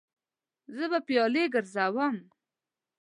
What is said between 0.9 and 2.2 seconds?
به پیالې ګرځوم.